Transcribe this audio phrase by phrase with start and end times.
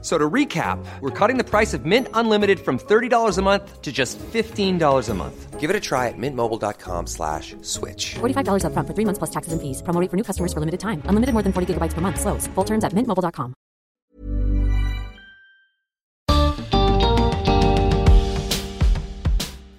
[0.00, 3.90] So to recap, we're cutting the price of Mint Unlimited from $30 a month to
[3.90, 5.58] just $15 a month.
[5.58, 8.14] Give it a try at mintmobile.com slash switch.
[8.20, 9.82] $45 upfront for three months plus taxes and fees.
[9.82, 11.02] Promo rate for new customers for limited time.
[11.10, 12.20] Unlimited more than 40 gigabytes per month.
[12.20, 12.46] Slows.
[12.54, 13.54] Full terms at mintmobile.com.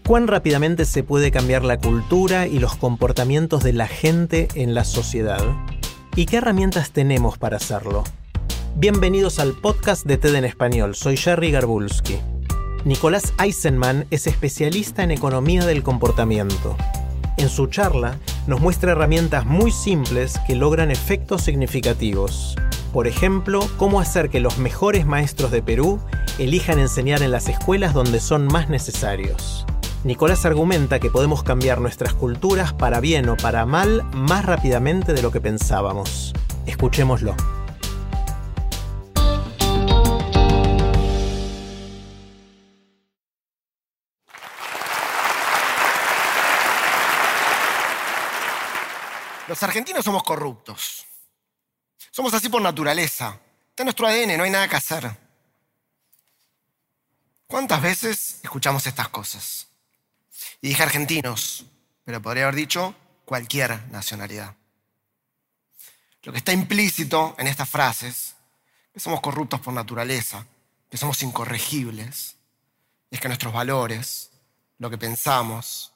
[0.06, 4.84] ¿Cuán rápidamente se puede cambiar la cultura y los comportamientos de la gente en la
[4.84, 5.40] sociedad?
[6.16, 8.04] ¿Y qué herramientas tenemos para hacerlo?
[8.80, 10.96] Bienvenidos al podcast de TED en Español.
[10.96, 12.16] Soy Jerry Garbulski.
[12.86, 16.78] Nicolás Eisenman es especialista en economía del comportamiento.
[17.36, 22.56] En su charla nos muestra herramientas muy simples que logran efectos significativos.
[22.94, 26.00] Por ejemplo, cómo hacer que los mejores maestros de Perú
[26.38, 29.66] elijan enseñar en las escuelas donde son más necesarios.
[30.06, 35.22] Nicolás argumenta que podemos cambiar nuestras culturas para bien o para mal más rápidamente de
[35.22, 36.34] lo que pensábamos.
[36.66, 37.36] Escuchémoslo.
[49.50, 51.08] Los argentinos somos corruptos.
[52.12, 53.40] Somos así por naturaleza.
[53.70, 55.18] Está en nuestro ADN, no hay nada que hacer.
[57.48, 59.68] ¿Cuántas veces escuchamos estas cosas?
[60.62, 61.66] Y dije argentinos,
[62.04, 62.94] pero podría haber dicho
[63.26, 64.56] cualquier nacionalidad.
[66.22, 68.36] Lo que está implícito en estas frases,
[68.94, 70.46] que somos corruptos por naturaleza,
[70.92, 72.36] que somos incorregibles,
[73.10, 74.30] es que nuestros valores,
[74.78, 75.92] lo que pensamos,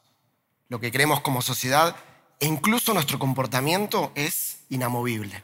[0.70, 1.96] lo que creemos como sociedad
[2.44, 5.42] e incluso nuestro comportamiento es inamovible.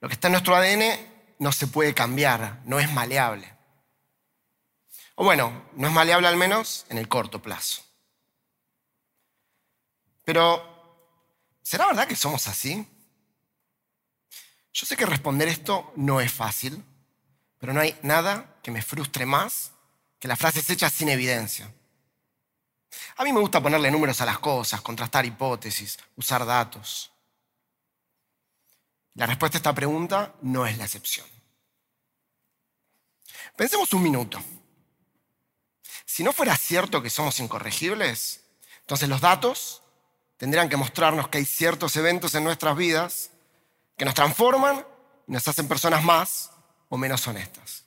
[0.00, 3.54] Lo que está en nuestro ADN no se puede cambiar, no es maleable.
[5.14, 7.84] O bueno, no es maleable al menos en el corto plazo.
[10.24, 12.84] Pero, ¿será verdad que somos así?
[14.72, 16.82] Yo sé que responder esto no es fácil,
[17.58, 19.70] pero no hay nada que me frustre más
[20.18, 21.72] que las frases hechas sin evidencia.
[23.16, 27.12] A mí me gusta ponerle números a las cosas, contrastar hipótesis, usar datos.
[29.14, 31.26] La respuesta a esta pregunta no es la excepción.
[33.56, 34.42] Pensemos un minuto.
[36.04, 38.42] Si no fuera cierto que somos incorregibles,
[38.80, 39.82] entonces los datos
[40.36, 43.30] tendrían que mostrarnos que hay ciertos eventos en nuestras vidas
[43.96, 44.86] que nos transforman
[45.28, 46.50] y nos hacen personas más
[46.88, 47.84] o menos honestas.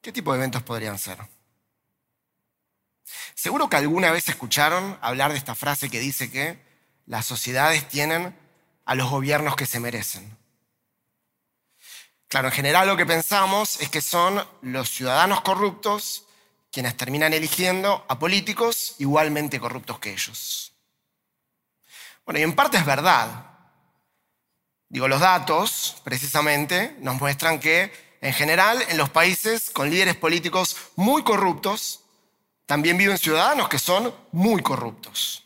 [0.00, 1.18] ¿Qué tipo de eventos podrían ser?
[3.36, 6.58] Seguro que alguna vez escucharon hablar de esta frase que dice que
[7.04, 8.34] las sociedades tienen
[8.86, 10.38] a los gobiernos que se merecen.
[12.28, 16.24] Claro, en general lo que pensamos es que son los ciudadanos corruptos
[16.72, 20.72] quienes terminan eligiendo a políticos igualmente corruptos que ellos.
[22.24, 23.50] Bueno, y en parte es verdad.
[24.88, 27.92] Digo, los datos, precisamente, nos muestran que,
[28.22, 32.05] en general, en los países con líderes políticos muy corruptos,
[32.66, 35.44] también viven ciudadanos que son muy corruptos.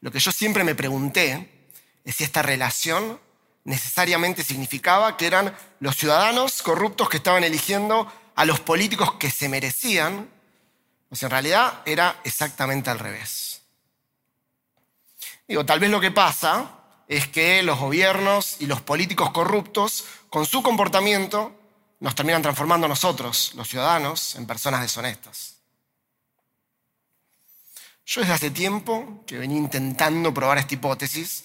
[0.00, 1.70] Lo que yo siempre me pregunté
[2.04, 3.18] es si esta relación
[3.64, 9.48] necesariamente significaba que eran los ciudadanos corruptos que estaban eligiendo a los políticos que se
[9.48, 10.28] merecían,
[11.10, 13.62] o si en realidad era exactamente al revés.
[15.48, 16.70] Digo, tal vez lo que pasa
[17.08, 21.52] es que los gobiernos y los políticos corruptos, con su comportamiento,
[22.00, 25.56] nos terminan transformando nosotros, los ciudadanos, en personas deshonestas.
[28.04, 31.44] Yo desde hace tiempo que venía intentando probar esta hipótesis,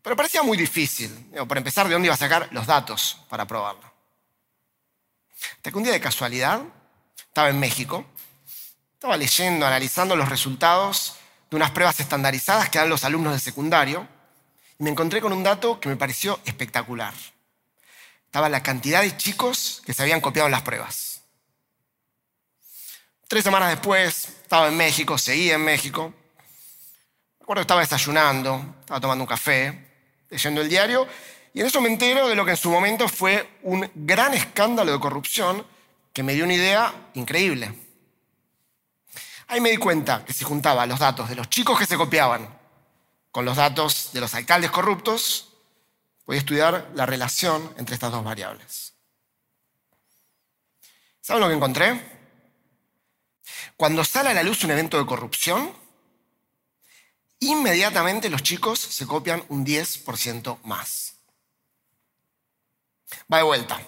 [0.00, 1.30] pero parecía muy difícil.
[1.46, 3.92] Por empezar, ¿de dónde iba a sacar los datos para probarlo?
[5.56, 6.62] Hasta que un día de casualidad
[7.16, 8.06] estaba en México,
[8.94, 11.16] estaba leyendo, analizando los resultados
[11.50, 14.08] de unas pruebas estandarizadas que dan los alumnos de secundario
[14.78, 17.12] y me encontré con un dato que me pareció espectacular.
[18.32, 21.20] Estaba la cantidad de chicos que se habían copiado las pruebas.
[23.28, 26.14] Tres semanas después, estaba en México, seguía en México.
[27.40, 29.86] Recuerdo que estaba desayunando, estaba tomando un café,
[30.30, 31.06] leyendo el diario,
[31.52, 34.92] y en eso me entero de lo que en su momento fue un gran escándalo
[34.92, 35.66] de corrupción
[36.14, 37.74] que me dio una idea increíble.
[39.48, 42.48] Ahí me di cuenta que si juntaba los datos de los chicos que se copiaban
[43.30, 45.51] con los datos de los alcaldes corruptos,
[46.24, 48.94] podía estudiar la relación entre estas dos variables.
[51.20, 52.00] ¿Saben lo que encontré?
[53.76, 55.72] Cuando sale a la luz un evento de corrupción,
[57.40, 61.14] inmediatamente los chicos se copian un 10% más.
[63.32, 63.80] Va de vuelta.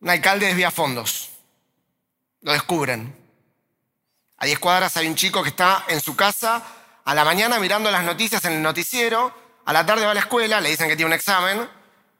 [0.00, 1.30] Un alcalde desvía fondos.
[2.40, 3.14] Lo descubren.
[4.38, 6.62] A 10 cuadras hay un chico que está en su casa
[7.04, 9.32] a la mañana mirando las noticias en el noticiero,
[9.66, 11.68] a la tarde va a la escuela, le dicen que tiene un examen,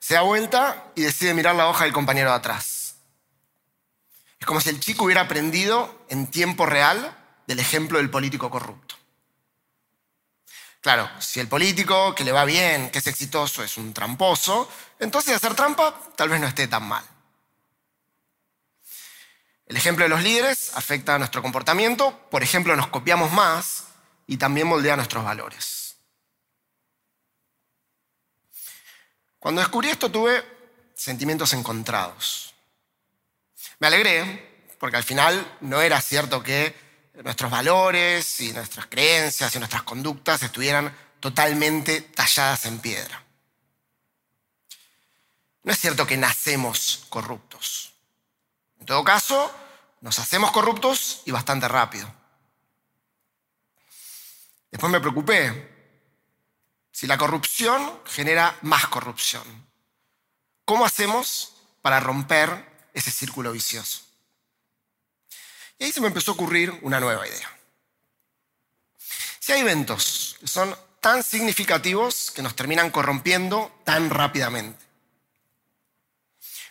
[0.00, 2.96] se da vuelta y decide mirar la hoja del compañero de atrás.
[4.38, 7.16] Es como si el chico hubiera aprendido en tiempo real
[7.46, 8.96] del ejemplo del político corrupto.
[10.80, 15.36] Claro, si el político que le va bien, que es exitoso, es un tramposo, entonces
[15.36, 17.04] hacer trampa tal vez no esté tan mal.
[19.66, 23.84] El ejemplo de los líderes afecta a nuestro comportamiento, por ejemplo, nos copiamos más
[24.26, 25.85] y también moldea nuestros valores.
[29.38, 30.44] Cuando descubrí esto tuve
[30.94, 32.54] sentimientos encontrados.
[33.78, 36.74] Me alegré, porque al final no era cierto que
[37.22, 43.22] nuestros valores y nuestras creencias y nuestras conductas estuvieran totalmente talladas en piedra.
[45.62, 47.92] No es cierto que nacemos corruptos.
[48.78, 49.52] En todo caso,
[50.00, 52.12] nos hacemos corruptos y bastante rápido.
[54.70, 55.75] Después me preocupé.
[56.96, 59.44] Si la corrupción genera más corrupción,
[60.64, 61.52] ¿cómo hacemos
[61.82, 64.00] para romper ese círculo vicioso.
[65.78, 67.48] Y ahí se me empezó a ocurrir una nueva idea.
[69.38, 74.82] Si hay eventos que son tan significativos que nos terminan corrompiendo tan rápidamente,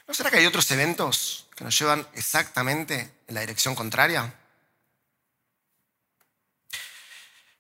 [0.08, 4.34] ¿no será que hay otros eventos que nos llevan exactamente en la dirección contraria?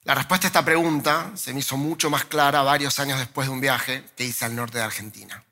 [0.06, 3.54] La respuesta a esta pregunta se me hizo mucho más clara varios años después de
[3.54, 5.44] un viaje que hice al norte de Argentina.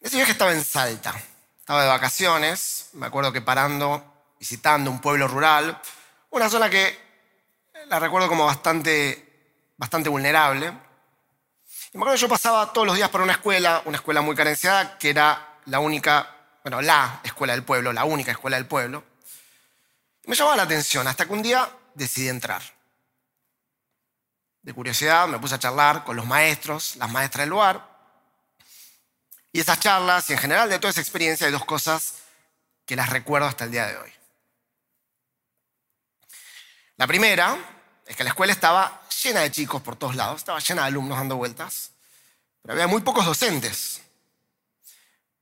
[0.00, 1.14] Ese viaje estaba en Salta.
[1.60, 5.80] Estaba de vacaciones, me acuerdo que parando, visitando un pueblo rural,
[6.30, 6.98] una zona que
[7.86, 10.66] la recuerdo como bastante, bastante vulnerable.
[10.66, 14.34] Y me acuerdo que yo pasaba todos los días por una escuela, una escuela muy
[14.34, 16.28] carenciada, que era la única,
[16.64, 19.11] bueno, la escuela del pueblo, la única escuela del pueblo.
[20.26, 22.62] Me llamaba la atención hasta que un día decidí entrar.
[24.62, 27.92] De curiosidad me puse a charlar con los maestros, las maestras del lugar,
[29.52, 32.14] y esas charlas y en general de toda esa experiencia hay dos cosas
[32.86, 34.12] que las recuerdo hasta el día de hoy.
[36.96, 37.58] La primera
[38.06, 41.18] es que la escuela estaba llena de chicos por todos lados, estaba llena de alumnos
[41.18, 41.90] dando vueltas,
[42.62, 44.00] pero había muy pocos docentes.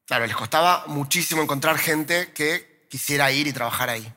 [0.07, 4.13] Claro, les costaba muchísimo encontrar gente que quisiera ir y trabajar ahí.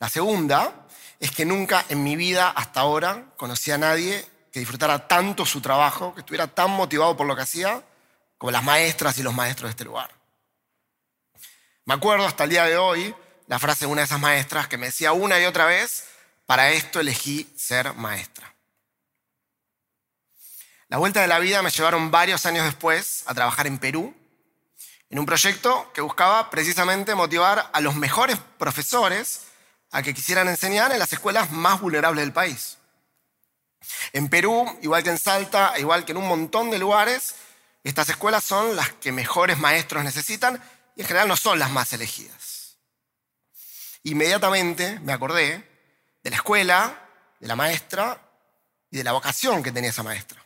[0.00, 0.86] La segunda
[1.20, 5.60] es que nunca en mi vida hasta ahora conocí a nadie que disfrutara tanto su
[5.60, 7.84] trabajo, que estuviera tan motivado por lo que hacía,
[8.38, 10.10] como las maestras y los maestros de este lugar.
[11.84, 13.14] Me acuerdo hasta el día de hoy
[13.46, 16.06] la frase de una de esas maestras que me decía una y otra vez,
[16.46, 18.54] para esto elegí ser maestra.
[20.88, 24.14] La vuelta de la vida me llevaron varios años después a trabajar en Perú,
[25.10, 29.49] en un proyecto que buscaba precisamente motivar a los mejores profesores
[29.90, 32.78] a que quisieran enseñar en las escuelas más vulnerables del país.
[34.12, 37.34] En Perú, igual que en Salta, igual que en un montón de lugares,
[37.82, 40.62] estas escuelas son las que mejores maestros necesitan
[40.96, 42.76] y en general no son las más elegidas.
[44.02, 45.68] Inmediatamente me acordé
[46.22, 47.08] de la escuela,
[47.38, 48.20] de la maestra
[48.90, 50.44] y de la vocación que tenía esa maestra.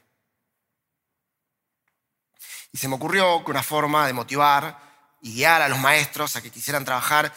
[2.73, 4.79] Y se me ocurrió que una forma de motivar
[5.21, 7.33] y guiar a los maestros a que quisieran trabajar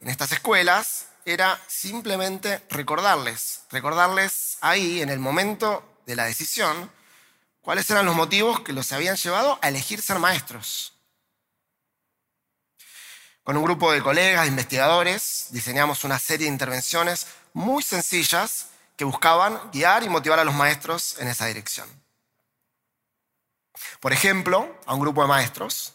[0.00, 6.90] en estas escuelas era simplemente recordarles, recordarles ahí, en el momento de la decisión,
[7.60, 10.94] cuáles eran los motivos que los habían llevado a elegir ser maestros.
[13.44, 19.04] Con un grupo de colegas, de investigadores, diseñamos una serie de intervenciones muy sencillas que
[19.04, 21.88] buscaban guiar y motivar a los maestros en esa dirección.
[24.00, 25.94] Por ejemplo, a un grupo de maestros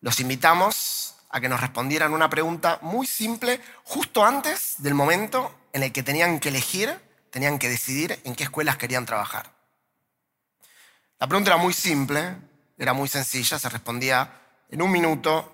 [0.00, 1.03] los invitamos
[1.34, 6.04] a que nos respondieran una pregunta muy simple justo antes del momento en el que
[6.04, 6.96] tenían que elegir,
[7.30, 9.52] tenían que decidir en qué escuelas querían trabajar.
[11.18, 12.36] La pregunta era muy simple,
[12.78, 14.30] era muy sencilla, se respondía
[14.68, 15.52] en un minuto,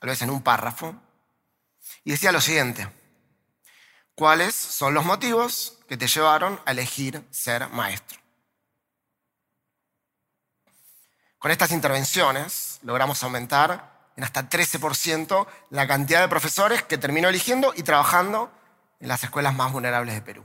[0.00, 0.96] tal vez en un párrafo,
[2.02, 2.88] y decía lo siguiente,
[4.16, 8.18] ¿cuáles son los motivos que te llevaron a elegir ser maestro?
[11.38, 17.72] Con estas intervenciones logramos aumentar en hasta 13% la cantidad de profesores que terminó eligiendo
[17.76, 18.50] y trabajando
[19.00, 20.44] en las escuelas más vulnerables de Perú.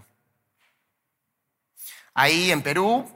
[2.14, 3.10] Ahí en Perú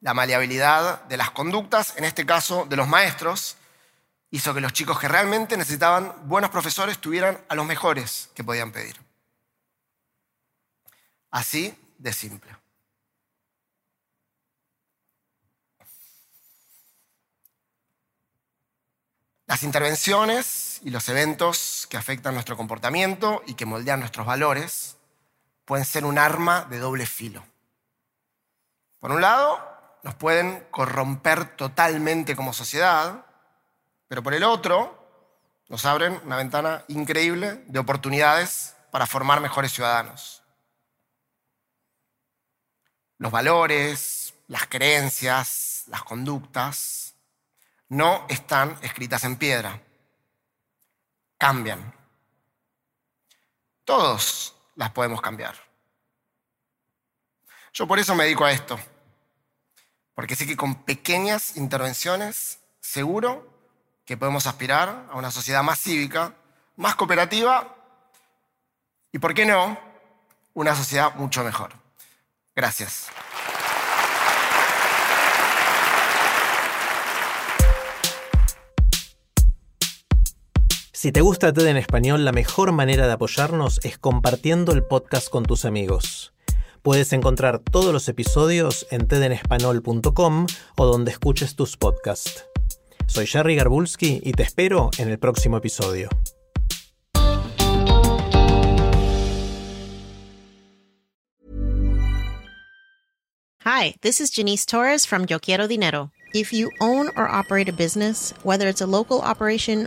[0.00, 3.56] la maleabilidad de las conductas, en este caso de los maestros,
[4.30, 8.72] hizo que los chicos que realmente necesitaban buenos profesores tuvieran a los mejores que podían
[8.72, 9.00] pedir.
[11.30, 12.56] Así de simple.
[19.46, 24.96] Las intervenciones y los eventos que afectan nuestro comportamiento y que moldean nuestros valores
[25.64, 27.44] pueden ser un arma de doble filo.
[28.98, 29.60] Por un lado,
[30.02, 33.24] nos pueden corromper totalmente como sociedad,
[34.08, 34.96] pero por el otro,
[35.68, 40.42] nos abren una ventana increíble de oportunidades para formar mejores ciudadanos.
[43.18, 47.05] Los valores, las creencias, las conductas
[47.88, 49.80] no están escritas en piedra.
[51.38, 51.94] Cambian.
[53.84, 55.54] Todos las podemos cambiar.
[57.72, 58.78] Yo por eso me dedico a esto.
[60.14, 63.52] Porque sé que con pequeñas intervenciones, seguro
[64.06, 66.34] que podemos aspirar a una sociedad más cívica,
[66.76, 67.76] más cooperativa
[69.12, 69.78] y, ¿por qué no?,
[70.54, 71.74] una sociedad mucho mejor.
[72.54, 73.08] Gracias.
[81.06, 85.28] Si te gusta TED en español, la mejor manera de apoyarnos es compartiendo el podcast
[85.28, 86.32] con tus amigos.
[86.82, 90.46] Puedes encontrar todos los episodios en tedenespanol.com
[90.76, 92.46] o donde escuches tus podcasts.
[93.06, 96.08] Soy Jerry Garbulski y te espero en el próximo episodio.
[103.64, 106.10] Hi, this is Janice Torres from Yo Quiero Dinero.
[106.34, 109.86] If you own or operate a business, whether it's a local operation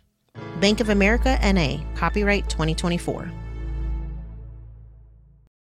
[0.61, 3.40] Bank of America NA, copyright 2024.